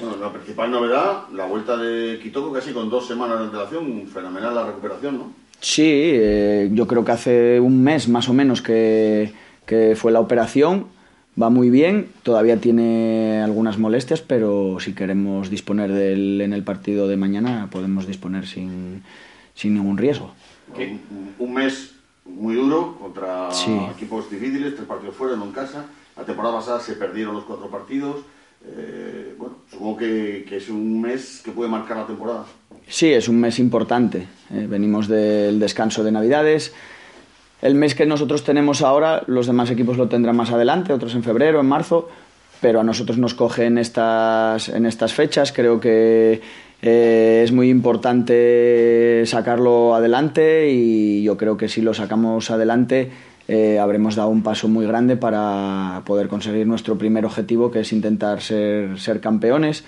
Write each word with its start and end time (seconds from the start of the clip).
Bueno, 0.00 0.16
la 0.20 0.32
principal 0.32 0.70
novedad, 0.70 1.24
la 1.32 1.46
vuelta 1.46 1.76
de 1.76 2.18
Quitoco 2.22 2.52
casi 2.52 2.72
con 2.72 2.88
dos 2.90 3.06
semanas 3.06 3.38
de 3.38 3.44
antelación, 3.46 4.06
fenomenal 4.08 4.54
la 4.54 4.66
recuperación, 4.66 5.18
¿no? 5.18 5.32
Sí, 5.60 5.82
eh, 5.86 6.70
yo 6.72 6.86
creo 6.86 7.04
que 7.04 7.12
hace 7.12 7.60
un 7.60 7.82
mes 7.82 8.08
más 8.08 8.28
o 8.28 8.34
menos 8.34 8.60
que, 8.62 9.32
que 9.66 9.94
fue 9.96 10.12
la 10.12 10.20
operación, 10.20 10.86
va 11.40 11.48
muy 11.50 11.70
bien, 11.70 12.08
todavía 12.22 12.58
tiene 12.60 13.40
algunas 13.42 13.78
molestias, 13.78 14.20
pero 14.20 14.78
si 14.80 14.94
queremos 14.94 15.50
disponer 15.50 15.92
de 15.92 16.12
él 16.12 16.40
en 16.40 16.52
el 16.52 16.64
partido 16.64 17.06
de 17.08 17.16
mañana 17.16 17.68
podemos 17.70 18.06
disponer 18.06 18.46
sin, 18.46 19.02
sin 19.54 19.74
ningún 19.74 19.96
riesgo. 19.98 20.32
Un, 20.76 21.00
un 21.38 21.54
mes 21.54 21.94
muy 22.24 22.54
duro 22.54 22.96
contra 23.00 23.50
Sí. 23.52 23.70
equipos 23.94 24.30
difíciles, 24.30 24.74
tres 24.74 24.86
partidos 24.88 25.14
fuera, 25.14 25.36
no 25.36 25.44
en 25.44 25.52
casa. 25.52 25.84
La 26.16 26.24
temporada 26.24 26.56
pasada 26.56 26.80
se 26.80 26.94
perdieron 26.94 27.34
los 27.34 27.44
cuatro 27.44 27.68
partidos. 27.68 28.16
Eh, 28.66 29.34
bueno, 29.38 29.56
supongo 29.70 29.98
que, 29.98 30.44
es 30.50 30.68
un 30.68 31.00
mes 31.00 31.42
que 31.44 31.50
puede 31.50 31.70
marcar 31.70 31.96
la 31.98 32.06
temporada. 32.06 32.44
Sí, 32.86 33.12
es 33.12 33.28
un 33.28 33.40
mes 33.40 33.58
importante. 33.58 34.26
Eh, 34.52 34.66
venimos 34.68 35.08
del 35.08 35.58
descanso 35.58 36.04
de 36.04 36.12
Navidades. 36.12 36.72
El 37.62 37.74
mes 37.74 37.94
que 37.94 38.06
nosotros 38.06 38.44
tenemos 38.44 38.82
ahora, 38.82 39.22
los 39.26 39.46
demás 39.46 39.70
equipos 39.70 39.96
lo 39.96 40.08
tendrán 40.08 40.36
más 40.36 40.50
adelante, 40.50 40.92
otros 40.92 41.14
en 41.14 41.22
febrero, 41.22 41.60
en 41.60 41.66
marzo, 41.66 42.08
pero 42.60 42.80
a 42.80 42.84
nosotros 42.84 43.16
nos 43.16 43.34
coge 43.34 43.66
en 43.66 43.78
estas, 43.78 44.68
en 44.68 44.86
estas 44.86 45.14
fechas. 45.14 45.52
Creo 45.52 45.80
que 45.80 46.42
eh, 46.82 47.40
es 47.42 47.52
muy 47.52 47.70
importante 47.70 49.22
sacarlo 49.24 49.94
adelante 49.94 50.70
y 50.70 51.22
yo 51.22 51.38
creo 51.38 51.56
que 51.56 51.68
si 51.68 51.80
lo 51.80 51.94
sacamos 51.94 52.50
adelante 52.50 53.10
eh, 53.46 53.78
habremos 53.78 54.16
dado 54.16 54.30
un 54.30 54.42
paso 54.42 54.68
muy 54.68 54.86
grande 54.86 55.16
para 55.16 56.02
poder 56.06 56.28
conseguir 56.28 56.66
nuestro 56.66 56.96
primer 56.96 57.26
objetivo, 57.26 57.70
que 57.70 57.80
es 57.80 57.92
intentar 57.92 58.40
ser, 58.40 58.98
ser 58.98 59.20
campeones. 59.20 59.84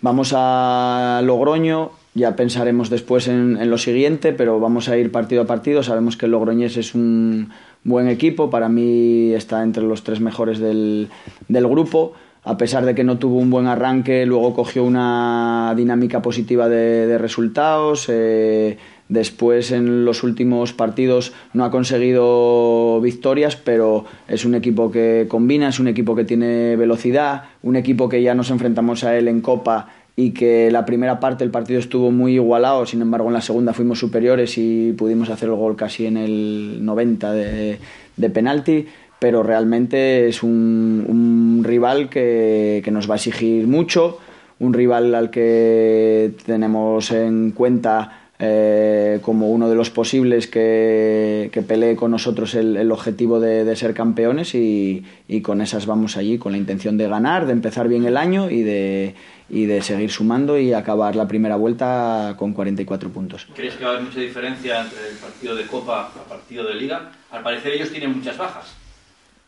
Vamos 0.00 0.32
a 0.36 1.20
Logroño, 1.24 1.92
ya 2.14 2.36
pensaremos 2.36 2.90
después 2.90 3.28
en, 3.28 3.70
lo 3.70 3.78
siguiente, 3.78 4.32
pero 4.32 4.60
vamos 4.60 4.88
a 4.88 4.96
ir 4.96 5.10
partido 5.10 5.42
a 5.42 5.46
partido. 5.46 5.82
Sabemos 5.82 6.16
que 6.16 6.26
el 6.26 6.32
Logroñés 6.32 6.76
es 6.76 6.94
un 6.94 7.50
buen 7.84 8.08
equipo, 8.08 8.50
para 8.50 8.68
mí 8.68 9.32
está 9.32 9.62
entre 9.62 9.82
los 9.82 10.04
tres 10.04 10.20
mejores 10.20 10.58
del, 10.58 11.08
del 11.48 11.68
grupo. 11.68 12.12
A 12.44 12.56
pesar 12.56 12.84
de 12.84 12.96
que 12.96 13.04
no 13.04 13.18
tuvo 13.18 13.38
un 13.38 13.50
buen 13.50 13.68
arranque, 13.68 14.26
luego 14.26 14.52
cogió 14.52 14.82
una 14.82 15.72
dinámica 15.76 16.20
positiva 16.20 16.68
de, 16.68 17.06
de 17.06 17.18
resultados. 17.18 18.06
eh, 18.08 18.78
Después 19.08 19.72
en 19.72 20.04
los 20.04 20.22
últimos 20.22 20.72
partidos 20.72 21.32
no 21.52 21.64
ha 21.64 21.70
conseguido 21.70 23.00
victorias, 23.00 23.56
pero 23.56 24.04
es 24.28 24.44
un 24.44 24.54
equipo 24.54 24.90
que 24.90 25.26
combina, 25.28 25.68
es 25.68 25.80
un 25.80 25.88
equipo 25.88 26.14
que 26.14 26.24
tiene 26.24 26.76
velocidad, 26.76 27.44
un 27.62 27.76
equipo 27.76 28.08
que 28.08 28.22
ya 28.22 28.34
nos 28.34 28.50
enfrentamos 28.50 29.04
a 29.04 29.16
él 29.18 29.28
en 29.28 29.40
Copa 29.40 29.88
y 30.14 30.30
que 30.30 30.70
la 30.70 30.84
primera 30.84 31.20
parte 31.20 31.44
del 31.44 31.50
partido 31.50 31.80
estuvo 31.80 32.10
muy 32.10 32.34
igualado, 32.34 32.84
sin 32.86 33.02
embargo 33.02 33.28
en 33.28 33.34
la 33.34 33.40
segunda 33.40 33.72
fuimos 33.72 33.98
superiores 33.98 34.56
y 34.58 34.92
pudimos 34.92 35.30
hacer 35.30 35.48
el 35.48 35.56
gol 35.56 35.76
casi 35.76 36.06
en 36.06 36.16
el 36.16 36.84
90 36.84 37.32
de, 37.32 37.78
de 38.16 38.30
penalti, 38.30 38.86
pero 39.18 39.42
realmente 39.42 40.28
es 40.28 40.42
un, 40.42 41.04
un 41.08 41.64
rival 41.64 42.08
que, 42.08 42.82
que 42.84 42.90
nos 42.90 43.08
va 43.08 43.14
a 43.14 43.16
exigir 43.16 43.66
mucho, 43.66 44.18
un 44.58 44.74
rival 44.74 45.14
al 45.14 45.30
que 45.30 46.32
tenemos 46.44 47.10
en 47.10 47.52
cuenta 47.52 48.21
eh, 48.44 49.20
como 49.22 49.50
uno 49.50 49.68
de 49.70 49.76
los 49.76 49.90
posibles 49.90 50.48
que, 50.48 51.48
pelee 51.68 51.94
con 51.94 52.10
nosotros 52.10 52.56
el, 52.56 52.90
objetivo 52.90 53.38
de, 53.38 53.76
ser 53.76 53.94
campeones 53.94 54.56
y, 54.56 55.04
con 55.44 55.60
esas 55.60 55.86
vamos 55.86 56.16
allí 56.16 56.38
con 56.38 56.50
la 56.50 56.58
intención 56.58 56.98
de 56.98 57.06
ganar, 57.06 57.46
de 57.46 57.52
empezar 57.52 57.86
bien 57.86 58.04
el 58.04 58.16
año 58.16 58.50
y 58.50 58.62
de, 58.62 59.14
y 59.48 59.66
de 59.66 59.80
seguir 59.80 60.10
sumando 60.10 60.58
y 60.58 60.72
acabar 60.72 61.14
la 61.14 61.28
primera 61.28 61.54
vuelta 61.54 62.34
con 62.36 62.52
44 62.52 63.10
puntos. 63.10 63.46
¿Crees 63.54 63.76
que 63.76 63.84
va 63.84 63.90
a 63.90 63.92
haber 63.92 64.06
mucha 64.06 64.18
diferencia 64.18 64.80
entre 64.80 65.08
el 65.08 65.16
partido 65.18 65.54
de 65.54 65.64
Copa 65.68 66.10
al 66.12 66.28
partido 66.28 66.66
de 66.66 66.74
Liga? 66.74 67.12
Al 67.30 67.44
parecer 67.44 67.74
ellos 67.74 67.90
tienen 67.92 68.12
muchas 68.12 68.36
bajas. 68.36 68.81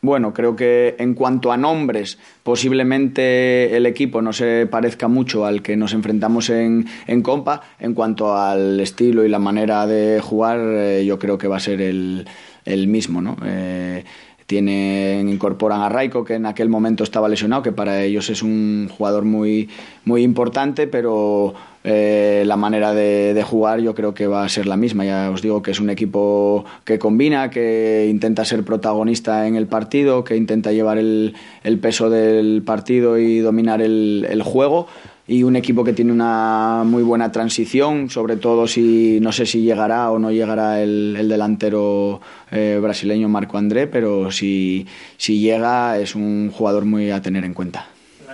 Bueno, 0.05 0.35
creo 0.35 0.55
que 0.55 0.95
en 0.99 1.15
cuanto 1.15 1.51
a 1.51 1.57
nombres, 1.57 2.19
posiblemente 2.43 3.75
el 3.75 3.87
equipo 3.87 4.21
no 4.21 4.33
se 4.33 4.67
parezca 4.67 5.07
mucho 5.07 5.47
al 5.47 5.63
que 5.63 5.75
nos 5.75 5.93
enfrentamos 5.93 6.51
en, 6.51 6.85
en 7.07 7.23
Compa. 7.23 7.63
En 7.79 7.95
cuanto 7.95 8.37
al 8.37 8.79
estilo 8.79 9.25
y 9.25 9.29
la 9.29 9.39
manera 9.39 9.87
de 9.87 10.21
jugar, 10.21 10.59
eh, 10.61 11.03
yo 11.07 11.17
creo 11.17 11.39
que 11.39 11.47
va 11.47 11.57
a 11.57 11.59
ser 11.59 11.81
el, 11.81 12.27
el 12.65 12.87
mismo, 12.87 13.19
¿no? 13.19 13.35
Eh, 13.43 14.03
tienen, 14.45 15.27
incorporan 15.27 15.81
a 15.81 15.89
Raiko, 15.89 16.23
que 16.23 16.35
en 16.35 16.45
aquel 16.45 16.69
momento 16.69 17.03
estaba 17.03 17.27
lesionado, 17.27 17.63
que 17.63 17.71
para 17.71 18.03
ellos 18.03 18.29
es 18.29 18.43
un 18.43 18.89
jugador 18.95 19.25
muy, 19.25 19.69
muy 20.03 20.21
importante, 20.21 20.85
pero 20.85 21.55
eh, 21.83 22.43
la 22.45 22.55
manera 22.55 22.93
de, 22.93 23.43
jugar 23.43 23.79
yo 23.79 23.95
creo 23.95 24.13
que 24.13 24.27
va 24.27 24.43
a 24.43 24.49
ser 24.49 24.67
la 24.67 24.77
misma. 24.77 25.05
Ya 25.05 25.31
os 25.31 25.41
digo 25.41 25.61
que 25.61 25.71
es 25.71 25.79
un 25.79 25.89
equipo 25.89 26.65
que 26.83 26.99
combina, 26.99 27.49
que 27.49 28.07
intenta 28.09 28.45
ser 28.45 28.63
protagonista 28.63 29.47
en 29.47 29.55
el 29.55 29.67
partido, 29.67 30.23
que 30.23 30.35
intenta 30.35 30.71
llevar 30.71 30.97
el, 30.97 31.35
el 31.63 31.79
peso 31.79 32.09
del 32.09 32.61
partido 32.63 33.17
y 33.17 33.39
dominar 33.39 33.81
el 33.81 34.41
juego 34.43 34.87
y 35.27 35.43
un 35.43 35.55
equipo 35.55 35.83
que 35.83 35.93
tiene 35.93 36.11
una 36.11 36.83
muy 36.85 37.01
buena 37.01 37.31
transición, 37.31 38.09
sobre 38.09 38.37
todo 38.37 38.67
si 38.67 39.19
no 39.21 39.31
sé 39.31 39.45
si 39.45 39.61
llegará 39.61 40.11
o 40.11 40.19
no 40.19 40.31
llegará 40.31 40.81
el, 40.81 41.15
el 41.17 41.27
delantero 41.27 42.21
eh, 42.51 42.79
brasileño 42.81 43.27
Marco 43.27 43.57
André, 43.57 43.87
pero 43.87 44.31
si, 44.31 44.85
si 45.17 45.39
llega 45.39 45.97
es 45.97 46.13
un 46.13 46.51
jugador 46.51 46.85
muy 46.85 47.09
a 47.09 47.21
tener 47.21 47.43
en 47.43 47.53
cuenta. 47.53 47.87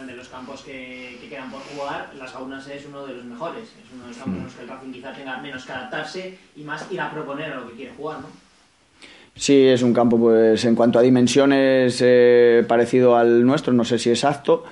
de 0.05 0.15
los 0.15 0.27
campos 0.27 0.63
que, 0.63 1.17
que 1.21 1.29
quedan 1.29 1.49
por 1.49 1.61
jugar, 1.61 2.11
Las 2.19 2.33
Gaunas 2.33 2.67
es 2.67 2.85
uno 2.85 3.05
de 3.05 3.15
los 3.15 3.25
mejores. 3.25 3.63
Es 3.63 3.93
uno 3.93 4.03
de 4.03 4.09
los 4.09 4.17
campos 4.17 4.37
en 4.37 4.43
los 4.43 4.53
que 4.53 4.61
el 4.63 4.67
Racing 4.67 4.91
quizá 4.91 5.13
tenga 5.13 5.37
menos 5.37 5.65
que 5.65 5.71
adaptarse 5.71 6.37
y 6.57 6.63
más 6.63 6.91
ir 6.91 6.99
a 6.99 7.09
proponer 7.11 7.53
a 7.53 7.61
lo 7.61 7.69
que 7.69 7.75
quiere 7.75 7.93
jugar, 7.95 8.19
¿no? 8.19 8.27
Sí, 9.33 9.65
es 9.65 9.81
un 9.81 9.93
campo, 9.93 10.19
pues 10.19 10.65
en 10.65 10.75
cuanto 10.75 10.99
a 10.99 11.01
dimensiones, 11.01 11.99
eh, 12.01 12.65
parecido 12.67 13.15
al 13.15 13.45
nuestro, 13.45 13.71
no 13.71 13.85
sé 13.85 13.97
si 13.97 14.09
exacto, 14.09 14.65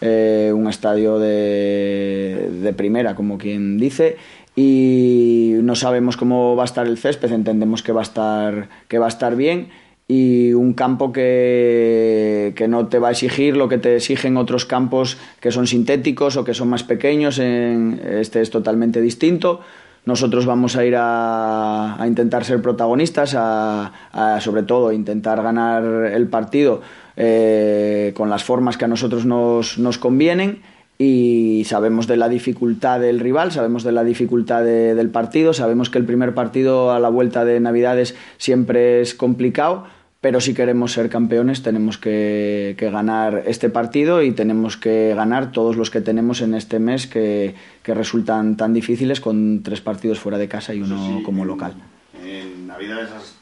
eh, 0.00 0.52
un 0.54 0.68
estadio 0.68 1.18
de, 1.18 2.50
de 2.62 2.72
primera, 2.72 3.14
como 3.14 3.38
quien 3.38 3.78
dice, 3.78 4.16
y 4.54 5.52
no 5.62 5.74
sabemos 5.74 6.16
cómo 6.16 6.56
va 6.56 6.62
a 6.62 6.66
estar 6.66 6.86
el 6.86 6.96
césped, 6.96 7.30
entendemos 7.32 7.82
que 7.82 7.92
va 7.92 8.00
a 8.00 8.04
estar, 8.04 8.68
que 8.88 8.98
va 8.98 9.06
a 9.06 9.08
estar 9.08 9.36
bien 9.36 9.68
y 10.08 10.52
un 10.52 10.72
campo 10.72 11.12
que, 11.12 12.52
que 12.56 12.68
no 12.68 12.86
te 12.86 12.98
va 12.98 13.08
a 13.08 13.10
exigir 13.10 13.56
lo 13.56 13.68
que 13.68 13.78
te 13.78 13.96
exigen 13.96 14.36
otros 14.36 14.64
campos 14.64 15.18
que 15.40 15.50
son 15.50 15.66
sintéticos 15.66 16.36
o 16.36 16.44
que 16.44 16.54
son 16.54 16.68
más 16.68 16.84
pequeños, 16.84 17.38
en, 17.38 18.00
este 18.04 18.40
es 18.40 18.50
totalmente 18.50 19.00
distinto. 19.00 19.60
Nosotros 20.04 20.46
vamos 20.46 20.76
a 20.76 20.84
ir 20.84 20.94
a, 20.96 22.00
a 22.00 22.06
intentar 22.06 22.44
ser 22.44 22.62
protagonistas, 22.62 23.34
a, 23.36 23.92
a, 24.12 24.40
sobre 24.40 24.62
todo 24.62 24.92
intentar 24.92 25.42
ganar 25.42 25.82
el 25.82 26.28
partido 26.28 26.80
eh, 27.16 28.12
con 28.14 28.28
las 28.28 28.44
formas 28.44 28.76
que 28.76 28.84
a 28.84 28.88
nosotros 28.88 29.24
nos, 29.24 29.78
nos, 29.78 29.98
convienen 29.98 30.60
y 30.98 31.64
sabemos 31.66 32.06
de 32.06 32.16
la 32.16 32.28
dificultad 32.28 33.00
del 33.00 33.20
rival, 33.20 33.52
sabemos 33.52 33.84
de 33.84 33.92
la 33.92 34.04
dificultad 34.04 34.62
de, 34.64 34.94
del 34.94 35.10
partido, 35.10 35.54
sabemos 35.54 35.88
que 35.88 35.98
el 35.98 36.04
primer 36.04 36.34
partido 36.34 36.92
a 36.92 37.00
la 37.00 37.08
vuelta 37.08 37.44
de 37.44 37.58
Navidades 37.60 38.14
siempre 38.36 39.00
es 39.00 39.14
complicado, 39.14 39.84
pero 40.20 40.40
si 40.40 40.54
queremos 40.54 40.92
ser 40.92 41.08
campeones 41.08 41.62
tenemos 41.62 41.98
que, 41.98 42.74
que, 42.78 42.90
ganar 42.90 43.44
este 43.46 43.70
partido 43.70 44.22
y 44.22 44.32
tenemos 44.32 44.76
que 44.76 45.14
ganar 45.14 45.52
todos 45.52 45.76
los 45.76 45.90
que 45.90 46.00
tenemos 46.00 46.42
en 46.42 46.54
este 46.54 46.78
mes 46.78 47.06
que, 47.06 47.54
que 47.82 47.94
resultan 47.94 48.56
tan 48.56 48.74
difíciles 48.74 49.20
con 49.20 49.62
tres 49.62 49.80
partidos 49.80 50.18
fuera 50.18 50.36
de 50.36 50.48
casa 50.48 50.74
y 50.74 50.82
uno 50.82 51.18
sí, 51.18 51.22
como 51.22 51.42
en, 51.42 51.48
local. 51.48 51.74
En 52.24 52.66
Navidades 52.66 53.10
has 53.12 53.35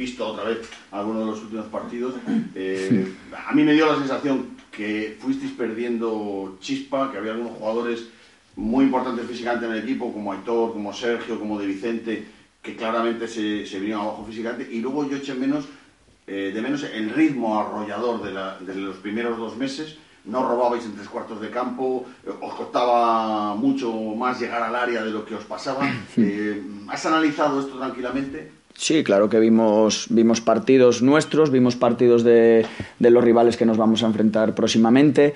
visto 0.00 0.26
otra 0.26 0.44
vez 0.44 0.58
algunos 0.90 1.20
de 1.24 1.30
los 1.30 1.42
últimos 1.42 1.66
partidos. 1.66 2.14
Eh, 2.54 3.14
a 3.48 3.52
mí 3.52 3.62
me 3.62 3.74
dio 3.74 3.86
la 3.86 3.98
sensación 3.98 4.56
que 4.72 5.18
fuisteis 5.20 5.52
perdiendo 5.52 6.56
chispa, 6.60 7.10
que 7.10 7.18
había 7.18 7.32
algunos 7.32 7.58
jugadores 7.58 8.08
muy 8.56 8.86
importantes 8.86 9.26
físicamente 9.26 9.66
en 9.66 9.72
el 9.72 9.82
equipo, 9.84 10.12
como 10.12 10.32
Aitor, 10.32 10.72
como 10.72 10.92
Sergio, 10.92 11.38
como 11.38 11.58
De 11.58 11.66
Vicente, 11.66 12.26
que 12.62 12.76
claramente 12.76 13.28
se, 13.28 13.66
se 13.66 13.78
vinieron 13.78 14.02
abajo 14.04 14.24
físicamente. 14.26 14.72
Y 14.72 14.80
luego 14.80 15.08
yo 15.08 15.18
eché 15.18 15.34
menos, 15.34 15.66
eh, 16.26 16.50
de 16.54 16.60
menos 16.62 16.82
el 16.82 17.10
ritmo 17.10 17.60
arrollador 17.60 18.22
de, 18.22 18.32
la, 18.32 18.58
de 18.58 18.74
los 18.74 18.96
primeros 18.96 19.36
dos 19.38 19.56
meses. 19.56 19.98
No 20.24 20.46
robabais 20.46 20.84
en 20.84 20.94
tres 20.94 21.08
cuartos 21.08 21.40
de 21.40 21.48
campo, 21.50 22.06
eh, 22.26 22.30
os 22.40 22.54
costaba 22.54 23.54
mucho 23.54 23.92
más 24.16 24.38
llegar 24.40 24.62
al 24.62 24.76
área 24.76 25.02
de 25.02 25.10
lo 25.10 25.24
que 25.24 25.34
os 25.34 25.44
pasaba. 25.44 25.82
Eh, 26.16 26.62
¿Has 26.88 27.04
analizado 27.06 27.60
esto 27.60 27.78
tranquilamente? 27.78 28.59
Sí, 28.74 29.04
claro 29.04 29.28
que 29.28 29.38
vimos, 29.38 30.06
vimos 30.08 30.40
partidos 30.40 31.02
nuestros, 31.02 31.50
vimos 31.50 31.76
partidos 31.76 32.24
de, 32.24 32.64
de, 32.98 33.10
los 33.10 33.22
rivales 33.22 33.56
que 33.56 33.66
nos 33.66 33.76
vamos 33.76 34.02
a 34.02 34.06
enfrentar 34.06 34.54
próximamente. 34.54 35.34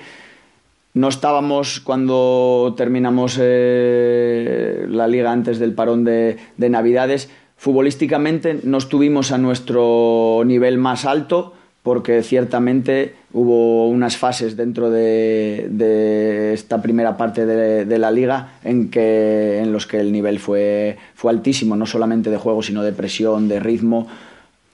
No 0.94 1.08
estábamos 1.08 1.80
cuando 1.80 2.72
terminamos 2.76 3.36
eh, 3.40 4.86
la 4.88 5.08
liga 5.08 5.32
antes 5.32 5.58
del 5.58 5.74
parón 5.74 6.04
de, 6.04 6.38
de, 6.56 6.70
Navidades. 6.70 7.28
Futbolísticamente 7.56 8.60
no 8.62 8.78
estuvimos 8.78 9.32
a 9.32 9.38
nuestro 9.38 10.42
nivel 10.46 10.78
más 10.78 11.04
alto, 11.04 11.54
porque 11.84 12.22
ciertamente 12.22 13.14
hubo 13.34 13.86
unas 13.88 14.16
fases 14.16 14.56
dentro 14.56 14.90
de, 14.90 16.54
esta 16.54 16.80
primera 16.80 17.18
parte 17.18 17.44
de, 17.44 17.98
la 17.98 18.10
liga 18.10 18.54
en, 18.64 18.90
que, 18.90 19.62
los 19.66 19.86
que 19.86 20.00
el 20.00 20.10
nivel 20.10 20.38
fue, 20.38 20.96
altísimo, 21.28 21.76
no 21.76 21.84
solamente 21.84 22.30
de 22.30 22.38
juego, 22.38 22.62
sino 22.62 22.82
de 22.82 22.92
presión, 22.92 23.48
de 23.48 23.60
ritmo. 23.60 24.06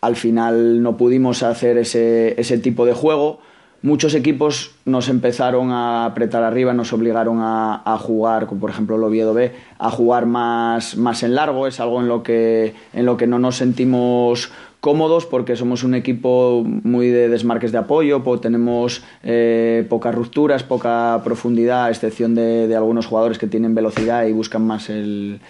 Al 0.01 0.15
final 0.15 0.85
no 0.85 0.97
pudimos 0.97 1.43
hacer 1.43 1.79
ese, 1.79 2.41
ese 2.41 2.59
tipo 2.59 2.87
de 2.87 2.93
juego. 2.93 3.41
Muchos 3.83 4.15
equipos 4.15 4.77
nos 4.85 5.09
empezaron 5.09 5.73
a 5.73 6.05
apretar 6.05 6.45
arriba, 6.45 6.75
nos 6.75 6.93
obligaron 6.93 7.39
a, 7.41 7.99
jugar, 7.99 8.47
como 8.47 8.61
por 8.61 8.71
ejemplo 8.71 8.95
el 8.95 9.03
Oviedo 9.03 9.35
B, 9.35 9.53
a 9.81 9.91
jugar 9.91 10.27
más, 10.27 10.97
más 10.97 11.25
en 11.25 11.35
largo. 11.35 11.67
Es 11.67 11.81
algo 11.81 12.01
en 12.01 12.07
lo, 12.07 12.23
que, 12.23 12.75
en 12.93 13.05
lo 13.05 13.17
que 13.17 13.27
no 13.27 13.41
nos 13.41 13.57
sentimos 13.57 14.53
cómodos 14.81 15.27
porque 15.27 15.56
somos 15.56 15.85
un 15.85 15.94
equipo 15.94 16.65
muy 16.65 17.09
de 17.09 17.29
desmarques 17.29 17.73
de 17.73 17.79
apoyo, 17.79 18.23
tenemos 18.41 19.03
eh, 19.23 19.87
pocas 19.88 20.15
rupturas, 20.15 20.62
poca 20.62 21.21
profundidad, 21.23 21.85
a 21.85 21.91
excepción 21.91 22.35
de, 22.35 22.75
algunos 22.75 23.06
jugadores 23.06 23.38
que 23.38 23.47
tienen 23.47 23.75
velocidad 23.75 24.25
y 24.25 24.32
buscan 24.32 24.67
más 24.67 24.88
el, 24.91 25.41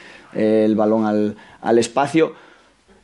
balón 0.76 1.06
al, 1.06 1.36
al 1.60 1.78
espacio 1.78 2.34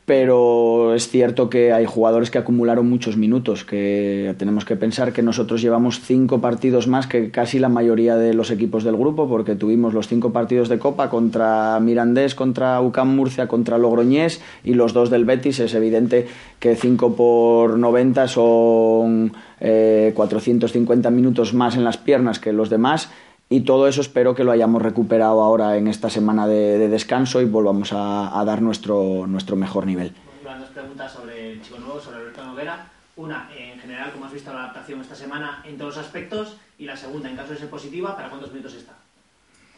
pero 0.07 0.95
es 0.95 1.09
cierto 1.09 1.49
que 1.49 1.73
hay 1.73 1.83
jugadores 1.85 2.31
que 2.31 2.37
acumularon 2.37 2.89
muchos 2.89 3.17
minutos, 3.17 3.65
que 3.65 4.33
tenemos 4.37 4.63
que 4.63 4.77
pensar 4.77 5.11
que 5.11 5.21
nosotros 5.21 5.61
llevamos 5.61 5.99
cinco 5.99 6.39
partidos 6.39 6.87
más 6.87 7.07
que 7.07 7.29
casi 7.29 7.59
la 7.59 7.67
mayoría 7.67 8.15
de 8.15 8.33
los 8.33 8.49
equipos 8.49 8.85
del 8.85 8.95
grupo, 8.95 9.27
porque 9.27 9.55
tuvimos 9.55 9.93
los 9.93 10.07
cinco 10.07 10.31
partidos 10.31 10.69
de 10.69 10.79
Copa 10.79 11.09
contra 11.09 11.77
Mirandés, 11.81 12.35
contra 12.35 12.79
UCAM 12.79 13.17
Murcia, 13.17 13.49
contra 13.49 13.77
Logroñés 13.77 14.39
y 14.63 14.75
los 14.75 14.93
dos 14.93 15.09
del 15.09 15.25
Betis. 15.25 15.59
Es 15.59 15.73
evidente 15.73 16.25
que 16.61 16.77
cinco 16.77 17.13
por 17.13 17.77
90 17.77 18.29
son 18.29 19.33
450 19.59 21.09
eh, 21.09 21.11
minutos 21.11 21.53
más 21.53 21.75
en 21.75 21.83
las 21.83 21.97
piernas 21.97 22.39
que 22.39 22.53
los 22.53 22.69
demás 22.69 23.09
y 23.49 23.61
todo 23.61 23.87
eso 23.87 24.01
espero 24.01 24.35
que 24.35 24.43
lo 24.43 24.51
hayamos 24.51 24.81
recuperado 24.81 25.41
ahora 25.41 25.77
en 25.77 25.87
esta 25.87 26.09
semana 26.09 26.47
de, 26.47 26.89
descanso 26.89 27.41
y 27.41 27.45
volvamos 27.45 27.91
a, 27.93 28.43
dar 28.45 28.61
nuestro, 28.61 29.25
nuestro 29.27 29.55
mejor 29.55 29.85
nivel. 29.85 30.13
Dos 30.43 30.69
preguntas 30.69 31.13
sobre 31.13 31.53
el 31.53 31.61
chico 31.61 31.79
nuevo, 31.79 31.99
sobre 31.99 32.17
Alberto 32.17 32.43
Noguera. 32.43 32.89
Una, 33.15 33.49
en 33.57 33.79
general, 33.79 34.11
¿cómo 34.13 34.25
has 34.25 34.33
visto 34.33 34.53
la 34.53 34.65
adaptación 34.65 35.01
esta 35.01 35.15
semana 35.15 35.63
en 35.65 35.77
todos 35.77 35.95
los 35.95 36.05
aspectos? 36.05 36.57
Y 36.77 36.85
la 36.85 36.95
segunda, 36.95 37.29
en 37.29 37.35
caso 37.35 37.53
de 37.53 37.59
ser 37.59 37.69
positiva, 37.69 38.15
¿para 38.15 38.29
cuántos 38.29 38.51
minutos 38.51 38.75
está? 38.75 38.93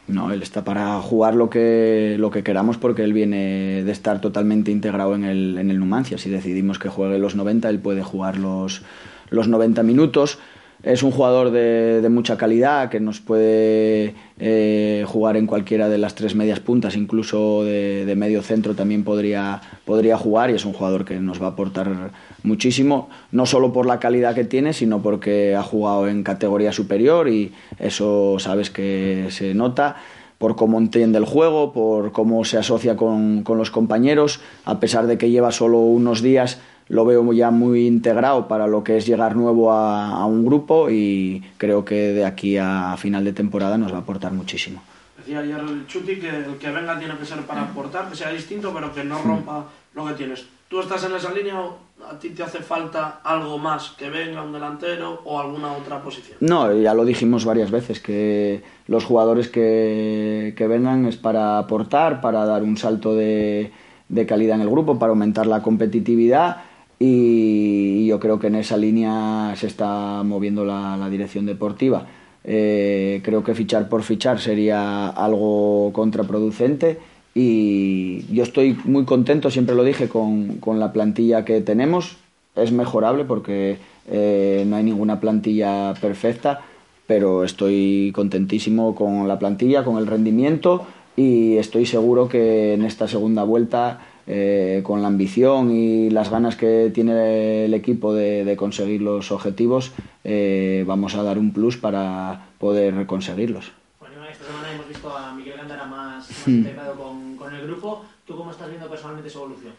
No, 0.08 0.32
él 0.32 0.42
está 0.42 0.64
para 0.64 1.00
jugar 1.00 1.34
lo 1.34 1.48
que, 1.48 2.16
lo 2.18 2.30
que 2.30 2.42
queramos 2.42 2.76
porque 2.76 3.04
él 3.04 3.12
viene 3.12 3.84
de 3.84 3.92
estar 3.92 4.20
totalmente 4.20 4.70
integrado 4.70 5.14
en 5.14 5.24
el, 5.24 5.56
en 5.58 5.70
el 5.70 5.78
Numancia. 5.78 6.18
Si 6.18 6.28
decidimos 6.28 6.78
que 6.78 6.88
juegue 6.88 7.18
los 7.18 7.36
90, 7.36 7.68
él 7.68 7.78
puede 7.78 8.02
jugar 8.02 8.36
los, 8.36 8.82
los 9.30 9.48
90 9.48 9.82
minutos. 9.84 10.38
Es 10.82 11.02
un 11.02 11.10
jugador 11.10 11.50
de, 11.50 12.08
mucha 12.10 12.38
calidad 12.38 12.88
que 12.88 13.00
nos 13.00 13.20
puede 13.20 14.14
eh, 14.38 15.04
jugar 15.06 15.36
en 15.36 15.46
cualquiera 15.46 15.90
de 15.90 15.98
las 15.98 16.14
tres 16.14 16.34
medias 16.34 16.58
puntas, 16.58 16.96
incluso 16.96 17.64
de, 17.64 18.14
medio 18.16 18.40
centro 18.40 18.74
también 18.74 19.04
podría, 19.04 19.60
podría 19.84 20.16
jugar 20.16 20.50
y 20.50 20.54
es 20.54 20.64
un 20.64 20.72
jugador 20.72 21.04
que 21.04 21.20
nos 21.20 21.40
va 21.40 21.48
a 21.48 21.50
aportar 21.50 22.12
muchísimo, 22.42 23.10
no 23.30 23.44
solo 23.44 23.74
por 23.74 23.84
la 23.84 24.00
calidad 24.00 24.34
que 24.34 24.44
tiene, 24.44 24.72
sino 24.72 25.02
porque 25.02 25.54
ha 25.54 25.62
jugado 25.62 26.08
en 26.08 26.22
categoría 26.22 26.72
superior 26.72 27.28
y 27.28 27.52
eso 27.78 28.38
sabes 28.38 28.70
que 28.70 29.26
se 29.28 29.52
nota 29.52 29.96
por 30.38 30.56
cómo 30.56 30.78
entiende 30.78 31.18
el 31.18 31.26
juego, 31.26 31.74
por 31.74 32.12
cómo 32.12 32.46
se 32.46 32.56
asocia 32.56 32.96
con, 32.96 33.42
con 33.42 33.58
los 33.58 33.70
compañeros, 33.70 34.40
a 34.64 34.80
pesar 34.80 35.06
de 35.06 35.18
que 35.18 35.28
lleva 35.28 35.52
solo 35.52 35.80
unos 35.80 36.22
días 36.22 36.58
lo 36.90 37.04
veo 37.04 37.32
ya 37.32 37.52
muy 37.52 37.86
integrado 37.86 38.48
para 38.48 38.66
lo 38.66 38.82
que 38.82 38.96
es 38.96 39.06
llegar 39.06 39.36
nuevo 39.36 39.72
a, 39.72 40.26
un 40.26 40.44
grupo 40.44 40.90
y 40.90 41.40
creo 41.56 41.84
que 41.84 42.12
de 42.12 42.24
aquí 42.24 42.56
a 42.56 42.96
final 42.98 43.24
de 43.24 43.32
temporada 43.32 43.78
nos 43.78 43.92
va 43.92 43.98
a 43.98 44.00
aportar 44.00 44.32
muchísimo. 44.32 44.82
Decía 45.16 45.38
ayer 45.38 45.60
el 45.60 45.86
Chuti 45.86 46.16
que 46.16 46.28
el 46.28 46.56
que 46.58 46.70
venga 46.70 46.98
tiene 46.98 47.16
que 47.16 47.24
ser 47.24 47.42
para 47.42 47.62
aportar, 47.62 48.10
que 48.10 48.16
sea 48.16 48.32
distinto, 48.32 48.72
pero 48.74 48.92
que 48.92 49.04
no 49.04 49.22
rompa 49.22 49.66
lo 49.94 50.04
que 50.06 50.14
tienes. 50.14 50.44
¿Tú 50.66 50.80
estás 50.80 51.04
en 51.04 51.14
esa 51.14 51.32
línea 51.32 51.60
o 51.60 51.78
a 52.10 52.18
ti 52.18 52.30
te 52.30 52.42
hace 52.42 52.58
falta 52.58 53.20
algo 53.22 53.56
más 53.56 53.90
que 53.90 54.10
venga 54.10 54.42
un 54.42 54.52
delantero 54.52 55.22
o 55.24 55.38
alguna 55.38 55.72
otra 55.72 56.02
posición? 56.02 56.38
No, 56.40 56.74
ya 56.74 56.92
lo 56.94 57.04
dijimos 57.04 57.44
varias 57.44 57.70
veces, 57.70 58.00
que 58.00 58.64
los 58.88 59.04
jugadores 59.04 59.48
que, 59.48 60.54
que 60.56 60.66
vengan 60.66 61.06
es 61.06 61.16
para 61.16 61.58
aportar, 61.58 62.20
para 62.20 62.44
dar 62.46 62.64
un 62.64 62.76
salto 62.76 63.14
de, 63.14 63.70
de 64.08 64.26
calidad 64.26 64.56
en 64.56 64.62
el 64.62 64.70
grupo, 64.70 64.98
para 64.98 65.10
aumentar 65.10 65.46
la 65.46 65.62
competitividad 65.62 66.62
y 67.02 68.06
yo 68.06 68.20
creo 68.20 68.38
que 68.38 68.48
en 68.48 68.56
esa 68.56 68.76
línea 68.76 69.54
se 69.56 69.66
está 69.66 70.22
moviendo 70.22 70.66
la, 70.66 71.08
dirección 71.10 71.46
deportiva. 71.46 72.06
Eh, 72.44 73.22
creo 73.24 73.42
que 73.42 73.54
fichar 73.54 73.88
por 73.88 74.02
fichar 74.02 74.38
sería 74.38 75.08
algo 75.08 75.92
contraproducente 75.94 76.98
y 77.34 78.26
yo 78.32 78.42
estoy 78.42 78.76
muy 78.84 79.06
contento, 79.06 79.50
siempre 79.50 79.74
lo 79.74 79.82
dije, 79.82 80.08
con, 80.08 80.58
con 80.58 80.78
la 80.78 80.92
plantilla 80.92 81.44
que 81.46 81.62
tenemos. 81.62 82.18
Es 82.54 82.70
mejorable 82.70 83.24
porque 83.24 83.78
eh, 84.06 84.64
no 84.66 84.76
hay 84.76 84.84
ninguna 84.84 85.20
plantilla 85.20 85.94
perfecta, 86.02 86.60
pero 87.06 87.44
estoy 87.44 88.12
contentísimo 88.14 88.94
con 88.94 89.26
la 89.26 89.38
plantilla, 89.38 89.84
con 89.84 89.96
el 89.96 90.06
rendimiento 90.06 90.86
y 91.16 91.56
estoy 91.56 91.86
seguro 91.86 92.28
que 92.28 92.74
en 92.74 92.84
esta 92.84 93.08
segunda 93.08 93.42
vuelta 93.44 94.00
eh, 94.32 94.82
con 94.84 95.02
la 95.02 95.08
ambición 95.08 95.72
y 95.72 96.08
las 96.08 96.30
ganas 96.30 96.54
que 96.54 96.92
tiene 96.94 97.64
el 97.64 97.74
equipo 97.74 98.14
de, 98.14 98.54
conseguir 98.56 99.02
los 99.02 99.32
objetivos, 99.32 99.90
eh, 100.22 100.84
vamos 100.86 101.16
a 101.16 101.24
dar 101.24 101.36
un 101.36 101.52
plus 101.52 101.76
para 101.76 102.46
poder 102.58 103.06
conseguirlos. 103.06 103.72
Bueno, 103.98 104.24
esta 104.30 104.44
semana 104.44 104.72
hemos 104.72 104.86
visto 104.86 105.16
a 105.16 105.34
Miguel 105.34 105.56
Gandara 105.56 105.84
más, 105.84 106.46
hmm. 106.46 106.50
integrado 106.50 106.94
con, 106.94 107.52
el 107.52 107.66
grupo. 107.66 108.04
¿Tú 108.24 108.36
cómo 108.36 108.52
estás 108.52 108.68
viendo 108.68 108.88
personalmente 108.88 109.28
su 109.28 109.38
evolución? 109.38 109.72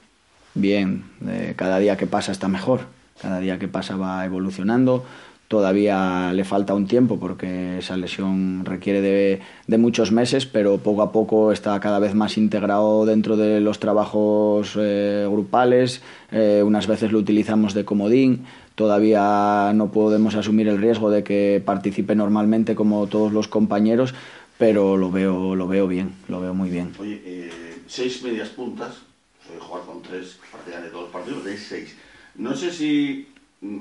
Bien, 0.53 1.06
eh, 1.25 1.53
cada 1.56 1.80
día 1.80 1.95
que 1.95 2.06
pasa 2.06 2.33
está 2.33 2.50
mejor, 2.50 2.81
cada 3.21 3.39
día 3.39 3.57
que 3.57 3.69
pasa 3.69 3.95
va 3.95 4.25
evolucionando 4.25 5.06
todavía 5.51 6.31
le 6.31 6.45
falta 6.45 6.74
un 6.74 6.88
tiempo 6.88 7.19
porque 7.19 7.80
esa 7.80 7.98
lesión 7.98 8.63
requiere 8.63 9.01
de, 9.01 9.77
muchos 9.77 10.13
meses, 10.13 10.45
pero 10.45 10.77
poco 10.77 11.01
a 11.01 11.12
poco 11.12 11.51
está 11.51 11.77
cada 11.81 12.00
vez 12.00 12.15
más 12.15 12.38
integrado 12.38 13.06
dentro 13.06 13.36
de 13.36 13.59
los 13.59 13.77
trabajos 13.77 14.77
eh, 14.80 15.27
grupales. 15.30 16.01
Eh, 16.31 16.63
unas 16.65 16.88
veces 16.88 17.12
lo 17.12 17.19
utilizamos 17.19 17.74
de 17.74 17.83
comodín. 17.83 18.45
Todavía 18.75 19.74
no 19.75 19.92
podemos 19.92 20.36
asumir 20.36 20.69
el 20.69 20.77
riesgo 20.77 21.12
de 21.12 21.25
que 21.25 21.62
participe 21.65 22.15
normalmente 22.15 22.74
como 22.74 23.07
todos 23.07 23.33
los 23.33 23.50
compañeros, 23.50 24.13
pero 24.57 24.96
lo 24.96 25.12
veo, 25.12 25.58
lo 25.58 25.67
veo 25.67 25.86
bien, 25.86 26.13
lo 26.29 26.39
veo 26.39 26.53
muy 26.53 26.70
bien. 26.70 26.93
Oye, 26.98 27.22
eh, 27.25 27.51
seis 27.88 28.24
medias 28.24 28.48
puntas, 28.48 29.01
soy 29.46 29.58
jugar 29.60 29.84
con 29.84 30.01
tres 30.01 30.39
de 30.65 30.89
todos 30.89 31.03
los 31.03 31.12
partidos, 31.12 31.43
de 31.43 31.58
seis. 31.58 31.93
No 32.36 32.55
sé 32.55 32.72
si 32.72 33.27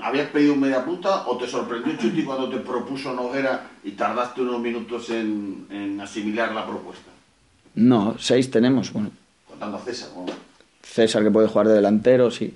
¿Habías 0.02 0.28
pedido 0.28 0.52
un 0.52 0.60
media 0.60 0.84
punta 0.84 1.26
o 1.26 1.38
te 1.38 1.46
sorprendió 1.46 1.96
Chuti 1.96 2.22
cuando 2.22 2.50
te 2.50 2.58
propuso 2.58 3.14
Noguera 3.14 3.70
y 3.82 3.92
tardaste 3.92 4.42
unos 4.42 4.60
minutos 4.60 5.08
en, 5.08 5.98
asimilar 6.02 6.52
la 6.52 6.66
propuesta? 6.66 7.10
No, 7.76 8.16
seis 8.18 8.50
tenemos. 8.50 8.92
Bueno. 8.92 9.10
Contando 9.48 9.78
a 9.78 9.80
César. 9.80 10.10
César 10.82 11.22
que 11.22 11.30
puede 11.30 11.48
jugar 11.48 11.68
de 11.68 11.74
delantero, 11.74 12.30
sí. 12.30 12.54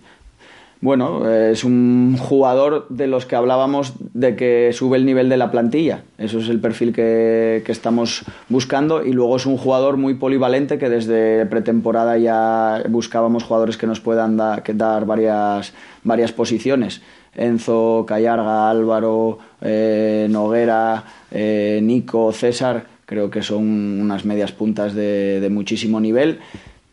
Bueno, 0.85 1.27
es 1.35 1.65
un 1.65 2.19
jugador 2.19 2.87
de 2.91 3.07
los 3.07 3.25
que 3.25 3.37
hablábamos 3.37 3.95
de 4.13 4.37
que 4.37 4.71
sube 4.75 4.99
el 4.99 5.07
nivel 5.07 5.31
de 5.31 5.39
la 5.39 5.51
plantilla. 5.51 6.03
Eso 6.19 6.41
es 6.41 6.51
el 6.51 6.61
perfil 6.61 6.93
que, 6.93 7.63
que 7.65 7.73
estamos 7.73 8.23
buscando. 8.51 9.03
Y 9.03 9.15
luego 9.15 9.37
es 9.37 9.47
un 9.47 9.57
jugador 9.57 9.97
muy 9.97 10.13
polivalente 10.13 10.77
que 10.77 10.91
desde 10.91 11.47
pretemporada 11.47 12.19
ya 12.19 12.83
buscábamos 12.91 13.45
jugadores 13.45 13.79
que 13.79 13.87
nos 13.87 14.01
puedan 14.01 14.37
dar 14.37 15.07
varias, 15.07 15.73
varias 16.03 16.33
posiciones. 16.33 17.01
Enzo, 17.35 18.05
Callarga, 18.07 18.69
Álvaro, 18.69 19.39
eh, 19.63 20.27
Noguera, 20.29 21.03
eh, 21.31 21.81
Nico, 21.83 22.31
César, 22.33 22.85
creo 23.07 23.31
que 23.31 23.41
son 23.41 24.03
unas 24.03 24.27
medias 24.27 24.53
puntas 24.53 24.93
de, 24.93 25.41
de 25.41 25.49
muchísimo 25.49 25.99
nivel 25.99 26.41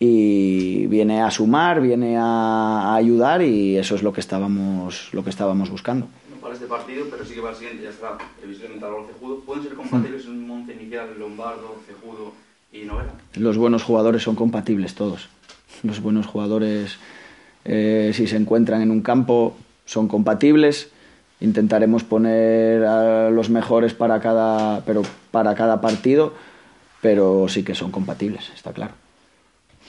y 0.04 0.88
viene 0.88 1.22
a 1.22 1.30
sumar, 1.30 1.80
viene 1.80 2.18
a, 2.18 2.96
ayudar 2.96 3.44
y 3.44 3.78
eso 3.78 3.94
es 3.94 4.02
lo 4.02 4.12
que 4.12 4.20
estábamos, 4.20 5.10
lo 5.14 5.24
que 5.24 5.30
estábamos 5.30 5.70
buscando. 5.70 6.08
No 6.32 6.38
para 6.42 6.56
este 6.56 6.66
partido, 6.66 7.06
pero 7.12 7.24
sí 7.24 7.36
que 7.36 7.42
para 7.42 7.54
el 7.54 7.60
siguiente, 7.60 7.84
ya 7.84 7.92
está, 7.92 8.18
visiblemente 8.44 8.84
Álvaro 8.84 9.06
Cejudo. 9.06 9.42
¿Pueden 9.42 9.62
ser 9.62 9.76
compatibles 9.76 10.26
en 10.26 10.32
un 10.32 10.48
monte 10.48 10.74
inicial 10.74 11.08
Lombardo, 11.20 11.76
Cejudo 11.86 12.34
y 12.74 12.86
Novela? 12.86 13.12
Los 13.36 13.60
buenos 13.60 13.84
jugadores 13.84 14.24
son 14.24 14.36
compatibles 14.36 14.96
todos. 14.96 15.30
Los 15.84 16.02
buenos 16.02 16.26
jugadores, 16.26 16.98
eh, 17.64 18.10
si 18.16 18.26
se 18.26 18.38
encuentran 18.38 18.82
en 18.82 18.90
un 18.90 19.04
campo, 19.04 19.56
son 19.86 20.08
compatibles. 20.08 20.90
Intentaremos 21.42 22.04
poner 22.04 22.84
a 22.86 23.30
los 23.30 23.52
mejores 23.52 23.94
para 23.94 24.20
cada, 24.20 24.84
pero 24.84 25.04
para 25.30 25.54
cada 25.54 25.80
partido, 25.80 26.34
pero 27.02 27.48
sí 27.50 27.62
que 27.62 27.76
son 27.76 27.92
compatibles, 27.92 28.50
está 28.56 28.74
claro 28.74 28.94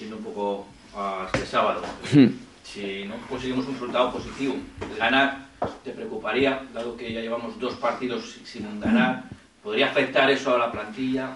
un 0.01 0.25
poco 0.25 0.67
a 0.97 1.27
este 1.33 1.47
sábado, 1.47 1.83
hmm. 2.13 2.27
si 2.65 3.05
no 3.05 3.15
conseguimos 3.29 3.67
un 3.67 3.75
resultado 3.75 4.13
positivo, 4.13 4.57
ganar 4.99 5.53
¿Te 5.85 5.91
preocuparía, 5.91 6.63
dado 6.75 6.97
que 6.97 7.13
ya 7.13 7.21
llevamos 7.21 7.59
dos 7.61 7.75
partidos 7.75 8.39
sin 8.45 8.81
ganar, 8.81 9.25
podría 9.63 9.87
afectar 9.87 10.31
eso 10.31 10.55
a 10.55 10.59
la 10.59 10.73
plantilla? 10.73 11.31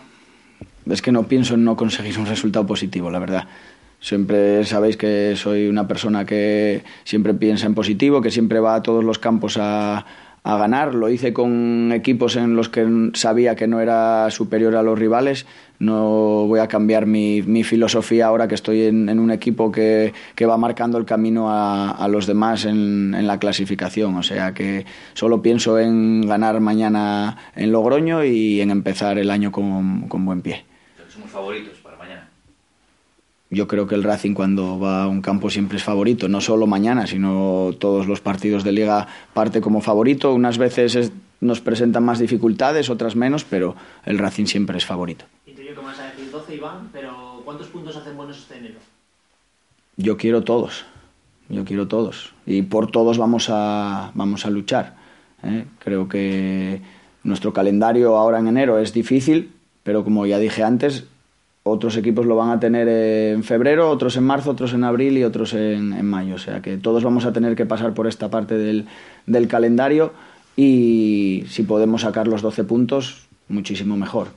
Es 0.88 1.02
que 1.02 1.12
no 1.12 1.24
pienso 1.24 1.54
en 1.54 1.64
no 1.64 1.76
conseguir 1.76 2.18
un 2.18 2.26
resultado 2.26 2.66
positivo, 2.66 3.10
la 3.10 3.18
verdad. 3.18 3.46
Siempre 4.00 4.64
sabéis 4.64 4.96
que 4.96 5.34
soy 5.36 5.68
una 5.68 5.88
persona 5.88 6.24
que 6.24 6.84
siempre 7.04 7.34
piensa 7.34 7.66
en 7.66 7.74
positivo, 7.74 8.20
que 8.20 8.30
siempre 8.30 8.60
va 8.60 8.76
a 8.76 8.82
todos 8.82 9.04
los 9.04 9.18
campos 9.18 9.58
a, 9.60 10.04
a 10.46 10.56
ganar. 10.56 10.94
Lo 10.94 11.10
hice 11.10 11.32
con 11.32 11.90
equipos 11.92 12.36
en 12.36 12.54
los 12.54 12.68
que 12.68 13.10
sabía 13.14 13.56
que 13.56 13.66
no 13.66 13.80
era 13.80 14.30
superior 14.30 14.76
a 14.76 14.82
los 14.82 14.96
rivales. 14.96 15.44
No 15.80 16.46
voy 16.46 16.60
a 16.60 16.68
cambiar 16.68 17.04
mi, 17.06 17.42
mi 17.42 17.64
filosofía 17.64 18.26
ahora 18.26 18.46
que 18.46 18.54
estoy 18.54 18.82
en, 18.82 19.18
un 19.18 19.30
equipo 19.32 19.72
que, 19.72 20.12
que, 20.36 20.46
va 20.46 20.56
marcando 20.56 20.98
el 20.98 21.04
camino 21.04 21.48
a, 21.50 22.06
los 22.08 22.26
demás 22.26 22.64
en, 22.64 23.12
en, 23.14 23.26
la 23.26 23.38
clasificación. 23.38 24.14
O 24.14 24.22
sea 24.22 24.54
que 24.54 24.86
solo 25.14 25.42
pienso 25.42 25.80
en 25.80 26.22
ganar 26.22 26.60
mañana 26.60 27.36
en 27.56 27.72
Logroño 27.72 28.24
y 28.24 28.60
en 28.60 28.70
empezar 28.70 29.18
el 29.18 29.30
año 29.30 29.50
con, 29.50 30.08
con 30.08 30.24
buen 30.24 30.42
pie. 30.42 30.64
Somos 31.08 31.30
favoritos 31.30 31.76
para 31.78 31.96
mañana. 31.96 32.30
Yo 33.48 33.68
creo 33.68 33.86
que 33.86 33.94
el 33.94 34.02
Racing 34.02 34.34
cuando 34.34 34.78
va 34.78 35.04
a 35.04 35.08
un 35.08 35.22
campo 35.22 35.50
siempre 35.50 35.78
es 35.78 35.84
favorito, 35.84 36.28
no 36.28 36.40
solo 36.40 36.66
mañana, 36.66 37.06
sino 37.06 37.70
todos 37.78 38.08
los 38.08 38.20
partidos 38.20 38.64
de 38.64 38.72
liga 38.72 39.06
parte 39.34 39.60
como 39.60 39.80
favorito. 39.80 40.34
Unas 40.34 40.58
veces 40.58 40.96
es, 40.96 41.12
nos 41.40 41.60
presentan 41.60 42.04
más 42.04 42.18
dificultades, 42.18 42.90
otras 42.90 43.14
menos, 43.14 43.44
pero 43.44 43.76
el 44.04 44.18
Racing 44.18 44.46
siempre 44.46 44.78
es 44.78 44.84
favorito. 44.84 45.26
Intuyo 45.46 45.74
que 45.76 45.80
vas 45.80 45.98
a 46.00 46.10
decir 46.10 46.28
12, 46.30 46.56
Iván, 46.56 46.88
pero 46.92 47.42
¿cuántos 47.44 47.68
puntos 47.68 47.96
hacen 47.96 48.16
buenos 48.16 48.38
este 48.38 48.58
enero? 48.58 48.80
Yo 49.96 50.16
quiero 50.16 50.42
todos, 50.42 50.84
yo 51.48 51.64
quiero 51.64 51.86
todos. 51.86 52.34
Y 52.46 52.62
por 52.62 52.90
todos 52.90 53.16
vamos 53.16 53.48
a, 53.48 54.10
vamos 54.14 54.44
a 54.44 54.50
luchar. 54.50 54.96
¿eh? 55.44 55.66
Creo 55.78 56.08
que 56.08 56.82
nuestro 57.22 57.52
calendario 57.52 58.16
ahora 58.16 58.40
en 58.40 58.48
enero 58.48 58.80
es 58.80 58.92
difícil, 58.92 59.52
pero 59.84 60.02
como 60.02 60.26
ya 60.26 60.38
dije 60.38 60.64
antes, 60.64 61.04
otros 61.68 61.96
equipos 61.96 62.26
lo 62.26 62.36
van 62.36 62.50
a 62.50 62.60
tener 62.60 62.86
en 62.88 63.42
febrero, 63.42 63.90
otros 63.90 64.16
en 64.16 64.22
marzo, 64.22 64.52
otros 64.52 64.72
en 64.72 64.84
abril 64.84 65.18
y 65.18 65.24
otros 65.24 65.52
en, 65.52 65.92
en 65.92 66.06
mayo. 66.06 66.36
O 66.36 66.38
sea 66.38 66.62
que 66.62 66.76
todos 66.76 67.02
vamos 67.02 67.26
a 67.26 67.32
tener 67.32 67.56
que 67.56 67.66
pasar 67.66 67.92
por 67.92 68.06
esta 68.06 68.30
parte 68.30 68.56
del, 68.56 68.86
calendario 69.48 70.12
y 70.56 71.44
si 71.48 71.64
podemos 71.64 72.02
sacar 72.02 72.28
los 72.28 72.40
12 72.40 72.62
puntos, 72.64 73.26
muchísimo 73.48 73.96
mejor. 73.96 74.28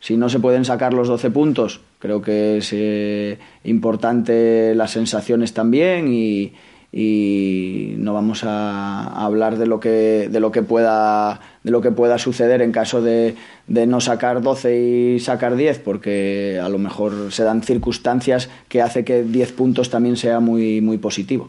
Si 0.00 0.16
no 0.16 0.30
se 0.30 0.40
pueden 0.40 0.64
sacar 0.64 0.94
los 0.94 1.08
12 1.08 1.30
puntos, 1.30 1.80
creo 1.98 2.22
que 2.22 2.58
es 2.58 2.70
eh, 2.72 3.38
importante 3.64 4.74
las 4.74 4.92
sensaciones 4.92 5.52
también 5.52 6.08
y, 6.08 6.54
y 6.90 7.96
no 7.98 8.14
vamos 8.14 8.44
a, 8.44 9.24
hablar 9.24 9.58
de 9.58 9.66
lo 9.66 9.78
que 9.78 10.28
de 10.30 10.40
lo 10.40 10.50
que 10.52 10.62
pueda 10.62 11.40
de 11.68 11.72
lo 11.72 11.82
que 11.82 11.90
pueda 11.90 12.16
suceder 12.16 12.62
en 12.62 12.72
caso 12.72 13.02
de, 13.02 13.34
de, 13.66 13.86
no 13.86 14.00
sacar 14.00 14.40
12 14.40 14.80
y 14.80 15.20
sacar 15.20 15.54
10 15.54 15.80
porque 15.80 16.58
a 16.62 16.68
lo 16.70 16.78
mejor 16.78 17.30
se 17.30 17.44
dan 17.44 17.62
circunstancias 17.62 18.48
que 18.68 18.80
hace 18.80 19.04
que 19.04 19.22
10 19.22 19.52
puntos 19.52 19.90
también 19.90 20.16
sea 20.16 20.40
muy 20.40 20.80
muy 20.80 20.96
positivo 20.96 21.46